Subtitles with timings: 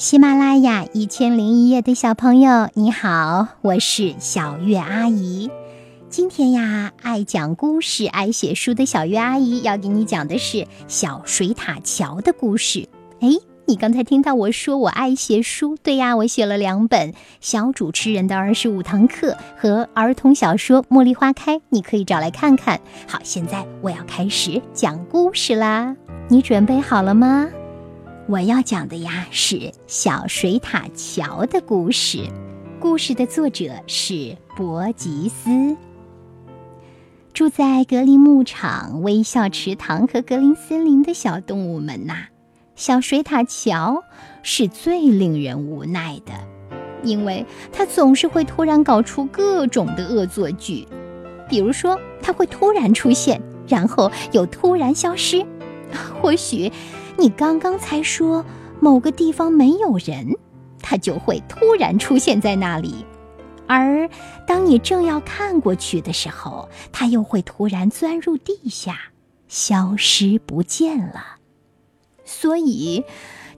[0.00, 5.50] 喜马拉雅一千零一夜的小朋友，你好，我是小月阿姨。
[6.08, 12.88] 今天呀，爱讲故事、爱写书的小月阿姨要给你讲的是小水獭桥的故事。
[13.20, 13.28] 哎，
[13.66, 17.12] 你刚才听到我说我爱写书，对呀，我写了两本
[17.42, 22.80] 《小主持人的二十五堂课》和儿童小说《茉莉花开》，你可以找来看看。
[23.06, 25.94] 好，现在我要开始讲故事啦，
[26.28, 27.46] 你准备好了吗？
[28.30, 32.28] 我要讲的呀是小水獭桥的故事，
[32.78, 35.76] 故事的作者是伯吉斯。
[37.34, 42.26] 住在格林牧场、微笑池塘和格林森林的小动物们呐，
[42.76, 44.04] 小水獭桥
[44.44, 46.32] 是最令人无奈的，
[47.02, 50.86] 因为它总是会突然搞出各种的恶作剧，
[51.48, 55.44] 比如说它会突然出现，然后又突然消失，
[56.22, 56.70] 或许。
[57.16, 58.44] 你刚刚才说
[58.80, 60.34] 某个地方没有人，
[60.80, 63.04] 它就会突然出现在那里；
[63.66, 64.08] 而
[64.46, 68.98] 当你正要看过去的时候，它又会突然钻入地下，
[69.48, 71.36] 消失不见了。
[72.24, 73.04] 所以，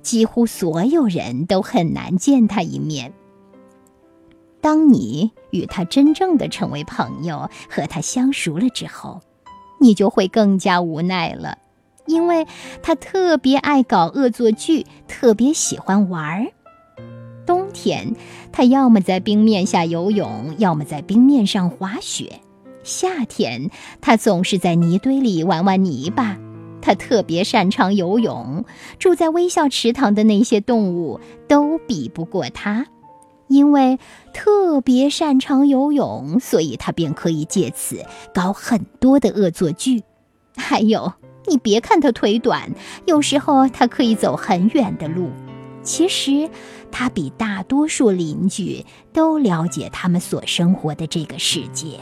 [0.03, 3.13] 几乎所有人都很难见他一面。
[4.61, 9.21] 当你与他真正的成为朋友，和他相熟了之后，
[9.81, 11.59] 你就会更加无奈了。
[12.13, 12.47] 因为
[12.83, 16.47] 他特别爱搞恶作剧，特别喜欢玩儿。
[17.47, 18.15] 冬天，
[18.53, 22.41] 他要么在冰面下游泳，要么在冰面上滑雪；
[22.85, 26.39] 夏天，他总是在泥堆里玩玩泥巴。
[26.81, 28.65] 他特别擅长游泳，
[28.99, 32.87] 住在微笑池塘的那些动物都比不过他。
[33.49, 33.99] 因为
[34.33, 40.03] 特别擅长游泳，所以他便可以借此搞很多的恶作剧。
[40.57, 41.13] 还有。
[41.47, 42.71] 你别看它腿短，
[43.07, 45.31] 有时候它可以走很远的路。
[45.83, 46.49] 其实，
[46.93, 51.99] 它比大多数邻居都了解他们所生活的这个世界。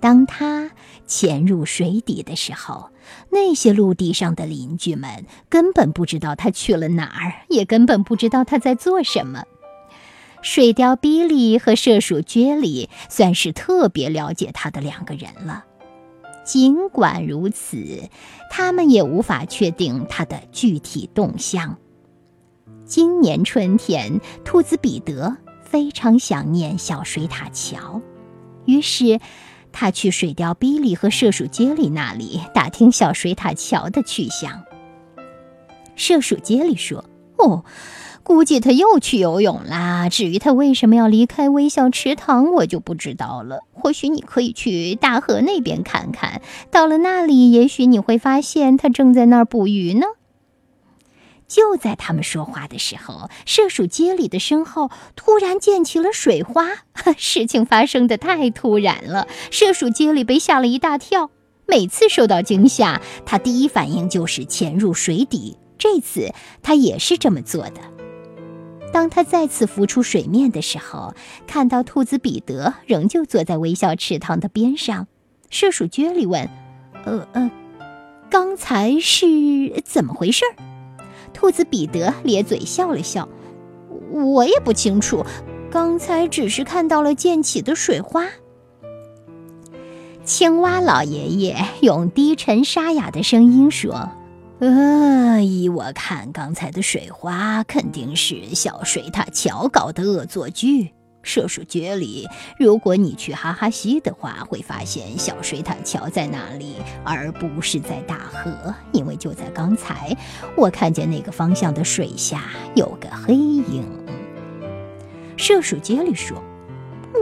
[0.00, 0.72] 当它
[1.06, 2.90] 潜入水底的时候，
[3.30, 9.44] 那些陆地上的邻居们根本不知道它去了哪儿，也根本不知道它在做什么。
[10.42, 15.64] 水貂比利和麝鼠撅里算是特别了解它的两个人了。
[16.44, 18.08] 尽管如此，
[18.50, 21.78] 他们也无法确定它的具体动向。
[22.84, 28.02] 今年春天，兔子彼得非常想念小水獭桥，
[28.66, 29.20] 于是
[29.72, 34.62] 他去水貂比利和射鼠杰里那里打听小水獭桥的去向。
[35.96, 37.04] 射鼠杰里说
[37.38, 37.64] ：“哦。”
[38.24, 40.08] 估计他又去游泳啦。
[40.08, 43.60] 至于他为什么要离开微笑池塘，我就不知道了。
[43.72, 46.40] 或许你可以去大河那边看看。
[46.70, 50.06] 到了那里，也许你会发现他正在那儿捕鱼呢。
[51.46, 56.70] 就在他们说话的时候，射鼠街里的身后突然溅起了水花。
[57.18, 61.30] 事情发生的太突然了，射鼠街里被吓了一大跳。
[61.66, 65.58] 每次受到惊吓，他第一反应就是潜入水底。
[65.76, 66.32] 这次
[66.62, 67.93] 他也是这么做的。
[68.94, 71.14] 当他再次浮出水面的时候，
[71.48, 75.08] 看到兔子彼得仍旧坐在微笑池塘的边上。
[75.50, 76.48] 射鼠撅里问
[77.04, 77.50] ：“呃呃，
[78.30, 79.26] 刚才是
[79.84, 80.44] 怎么回事？”
[81.34, 83.28] 兔子彼得咧嘴笑了笑
[84.14, 85.26] ：“我也不清楚，
[85.72, 88.28] 刚才只是看到了溅起的水花。”
[90.22, 94.08] 青蛙老爷爷用低沉沙哑的声音说。
[94.60, 100.94] 呃，依我看，刚才的水花肯定是小水獭桥搞的恶作剧。
[101.22, 102.28] 射鼠绝里，
[102.58, 108.74] 如果你去哈哈西的话，会发现小水獭桥在那里，而不是在大河。
[108.92, 110.16] 因为就在刚才，
[110.56, 113.84] 我看见那个方向的水下有个黑影。
[115.36, 116.40] 射鼠杰里说。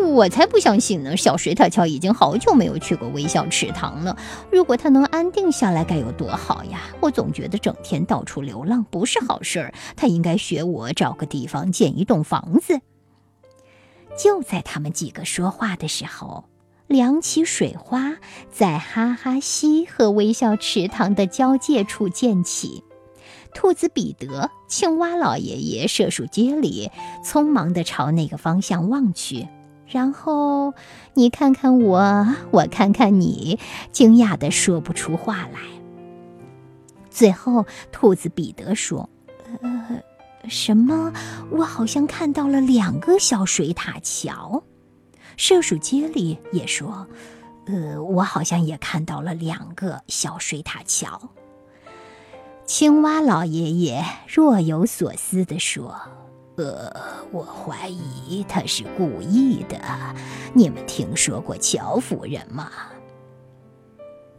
[0.03, 1.17] 我才不相信呢！
[1.17, 4.17] 小水獭桥已经好久没有去过微笑池塘了。
[4.51, 6.81] 如果它能安定下来，该有多好呀！
[7.01, 9.75] 我总觉得整天到处流浪不是好事儿。
[9.97, 12.81] 它应该学我，找个地方建一栋房子。
[14.19, 16.45] 就在他们几个说话的时候，
[16.87, 18.17] 两起水花
[18.51, 22.85] 在哈哈溪和微笑池塘的交界处溅起。
[23.55, 26.91] 兔子彼得、青蛙老爷爷、射鼠杰里
[27.25, 29.47] 匆忙地朝那个方向望去。
[29.93, 30.73] 然后
[31.13, 33.59] 你看看我，我看看你，
[33.93, 35.61] 惊讶的说不出话来。
[37.11, 39.11] 最后，兔子彼得说
[39.61, 40.03] ：“呃，
[40.49, 41.13] 什么？
[41.51, 44.63] 我好像看到了两个小水獭桥。”
[45.37, 47.07] 射鼠杰里也说
[47.69, 51.21] ：“呃，我好像也看到了两个小水獭桥。”
[52.65, 56.01] 青蛙老爷爷若有所思地说
[56.57, 56.93] ：“呃，
[57.31, 59.79] 我怀疑他是故意的。
[60.55, 62.71] 你们听说过乔夫人吗？”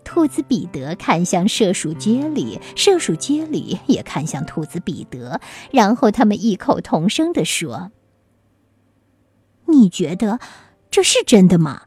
[0.06, 7.92] 兔子彼得看向射鼠杰里，射鼠杰里也看向兔子彼得，然后他们异口同声地说
[9.66, 10.40] ：“你觉得
[10.92, 11.82] 这是真的吗？”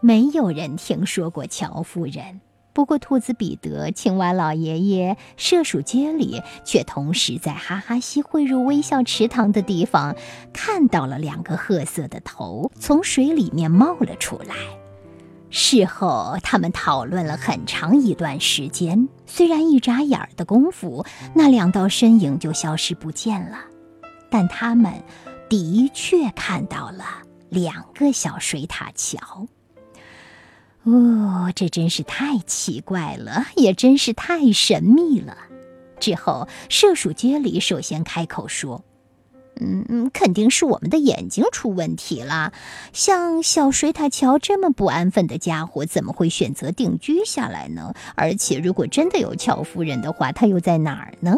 [0.00, 2.40] 没有人听说过乔夫人。
[2.72, 10.14] 不过，兔子彼得、青蛙老爷爷、射鼠杰里却同时在哈哈西汇入微笑池塘的地方
[10.52, 14.54] 看到了两个褐色的头从水里面冒了出来。
[15.50, 19.08] 事后，他们讨论了很长一段时间。
[19.26, 23.58] 虽然一眨眼的功夫，那两道身影就消失不见了，
[24.30, 24.92] 但他们
[25.48, 27.04] 的确看到了
[27.48, 29.48] 两个小水獭桥。
[30.84, 35.36] 哦，这真是太奇怪了，也真是太神秘了。
[35.98, 38.82] 之后，射鼠杰里首先开口说
[39.60, 42.54] ：“嗯嗯，肯定是我们的眼睛出问题了。
[42.94, 47.92] 像小水獭桥这么不安分的家伙，怎么会选择定居下来呢？
[48.14, 51.36] 而且，如果真的有乔夫人的话，她又在哪儿呢？”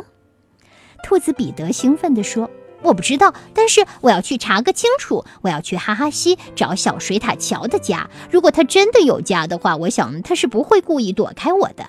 [1.03, 2.49] 兔子彼得兴奋地说。
[2.83, 5.25] 我不知道，但是我要去查个清楚。
[5.43, 8.09] 我要去哈哈西找小水獭乔的家。
[8.31, 11.87] 如果他真的有家的话，我想他是不会故意躲开我的。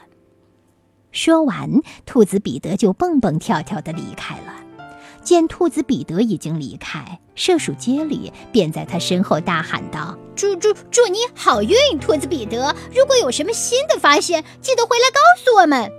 [1.12, 4.54] 说完，兔子彼得就蹦蹦跳跳地离开了。
[5.24, 12.76] 见兔子彼得已经离开，射鼠杰里便在他身后大喊道：“祝祝祝你好运，兔子彼得！
[12.94, 15.90] 如果有什么新的发现，记得回来告诉我们。”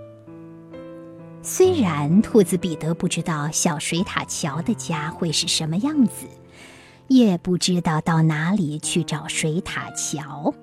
[1.47, 6.27] 虽然兔子彼得不知道小水塔桥的家会是什么样子，
[7.09, 10.55] 也不知道到哪里去找水塔桥，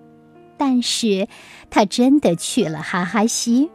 [0.57, 1.27] 但是
[1.69, 3.69] 他真的去了哈哈西。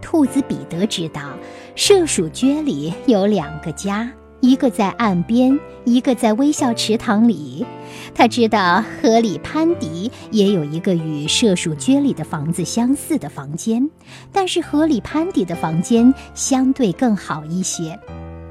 [0.00, 1.36] 兔子彼得知道，
[1.76, 4.10] 射鼠圈里有两个家。
[4.42, 7.64] 一个在岸边，一个在微笑池塘里。
[8.12, 13.88] 他知道河里潘迪也有一个与射鼠圈里的房子相似的房间，
[14.32, 17.96] 但是河里潘迪的房间相对更好一些。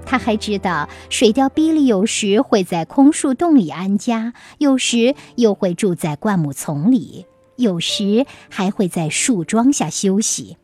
[0.06, 7.26] 他还知道水貂比利有时会在空树洞里安家，有时又会住在灌木丛里，
[7.58, 10.56] 有时还会在树桩下休息。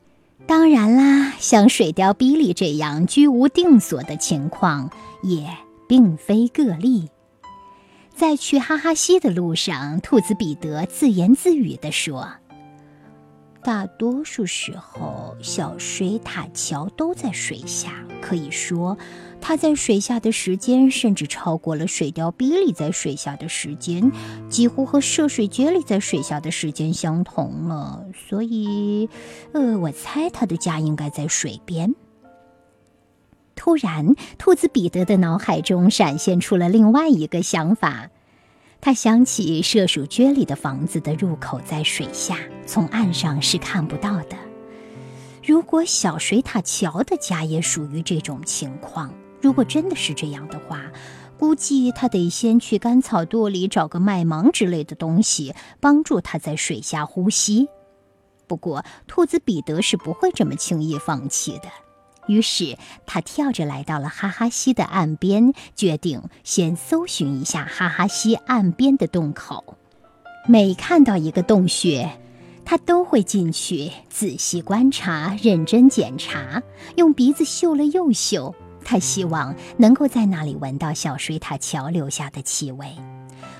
[0.47, 4.89] 当然啦，像水貂比利这样居无定所的情况
[5.21, 5.45] 也
[5.89, 7.09] 并非个例。
[8.15, 12.29] 在去哈哈西的路上，兔子彼得自言自语地说。
[13.67, 18.01] 大多数时候，小水獭桥都在水下。
[18.21, 18.97] 可以说，
[19.41, 24.09] 它在水下的时间甚至超过了水貂比利在水下的时间，
[24.49, 28.05] 几乎和涉水杰里在水下的时间相同了。
[28.29, 29.09] 所以，
[29.51, 31.93] 呃，我猜它的家应该在水边。
[33.53, 38.11] 突然，兔子彼得的脑海中闪现出了另外一个想法。
[38.87, 44.37] 他想起射鼠圈里的房子的入口在水下，从岸上是看不到的。
[45.45, 50.85] 如果小水獭桥的家也属于这种情况，如果真的是这样的话，
[51.37, 57.67] 估计他得先去干草垛里找个麦芒之类的东西，帮助他在水下呼吸。
[58.47, 61.67] 不过，兔子彼得是不会这么轻易放弃的。
[62.27, 69.77] 于是他跳着来到了哈哈西的岸边，决定先搜寻一下哈哈西岸边的洞口。
[70.47, 72.19] 每看到一个洞穴，
[72.63, 76.61] 他都会进去仔细观察、认真检查，
[76.95, 78.55] 用鼻子嗅了又嗅。
[78.85, 82.95] 他希望能够在那里闻到小水獭桥留下的气味。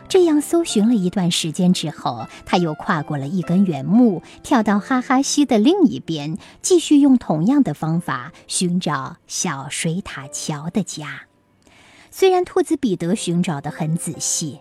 [0.09, 11.23] 这样搜寻了一段时间之后，他又跨过了一根原木，跳到哈哈溪的另一边，继续用同样的方法寻找小水獭桥的家。
[12.09, 14.59] 虽然兔子彼得寻找的很仔细，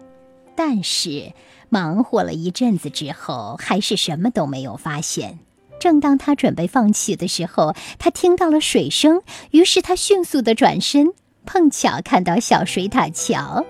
[0.56, 1.32] 但是
[1.68, 5.38] 忙活了一阵子之后，还是什么都没有发现。
[5.78, 9.22] 正当他准备放弃的时候，他听到了水声，
[9.52, 11.12] 于是他迅速地转身。
[11.46, 13.64] 碰巧看到小水獭桥，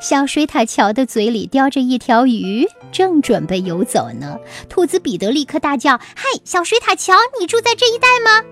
[0.00, 4.38] 小水獭桥的嘴里叼着一条鱼，正准备游走呢。
[4.68, 8.46] 兔子彼得立刻大叫：“嗨，小水獭桥，你住在这一带吗？”“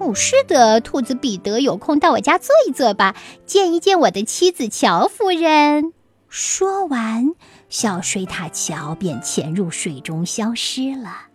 [0.00, 3.14] 哦，是的。”兔子彼得有空到我家坐一坐吧，
[3.46, 5.92] 见一见我的妻子乔夫人。
[6.28, 7.32] 说完，
[7.68, 11.28] 小水獭桥便潜入水中消失了。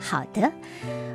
[0.00, 0.52] 好的，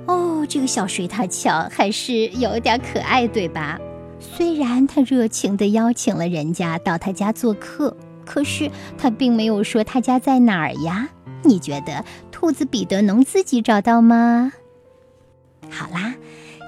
[0.07, 3.77] 哦，这个小水獭桥还是有点可爱，对吧？
[4.19, 7.95] 虽然他热情地邀请了人家到他家做客，
[8.25, 11.09] 可是他并没有说他家在哪儿呀？
[11.43, 14.51] 你觉得兔子彼得能自己找到吗？
[15.69, 16.15] 好啦，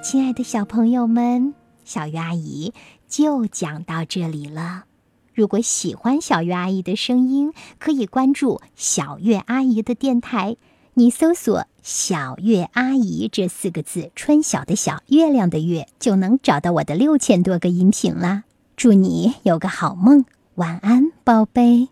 [0.04, 1.54] 亲爱的小朋友们，
[1.84, 2.74] 小月阿姨
[3.08, 4.86] 就讲到这里了。
[5.34, 10.56] 如果喜欢小月阿姨的声音，可以关注小月阿姨的电台。
[10.94, 18.44] 你搜索“小月阿姨”这四个字，春晓的小，月亮的月，就能找到我的六千多个音频啦。
[18.76, 21.88] 祝你有个好梦，晚安，宝贝。